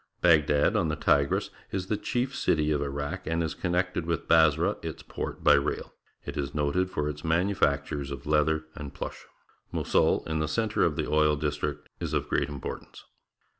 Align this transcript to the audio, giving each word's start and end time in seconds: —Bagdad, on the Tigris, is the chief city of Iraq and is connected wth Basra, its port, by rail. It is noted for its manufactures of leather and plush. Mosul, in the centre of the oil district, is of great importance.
—Bagdad, 0.23 0.75
on 0.75 0.87
the 0.87 0.95
Tigris, 0.95 1.51
is 1.71 1.85
the 1.85 1.95
chief 1.95 2.35
city 2.35 2.71
of 2.71 2.81
Iraq 2.81 3.27
and 3.27 3.43
is 3.43 3.53
connected 3.53 4.05
wth 4.07 4.27
Basra, 4.27 4.77
its 4.81 5.03
port, 5.03 5.43
by 5.43 5.53
rail. 5.53 5.93
It 6.25 6.37
is 6.37 6.55
noted 6.55 6.89
for 6.89 7.07
its 7.07 7.23
manufactures 7.23 8.09
of 8.09 8.25
leather 8.25 8.65
and 8.73 8.95
plush. 8.95 9.27
Mosul, 9.71 10.23
in 10.25 10.39
the 10.39 10.47
centre 10.47 10.81
of 10.81 10.95
the 10.95 11.07
oil 11.07 11.35
district, 11.35 11.87
is 11.99 12.13
of 12.15 12.29
great 12.29 12.49
importance. 12.49 13.03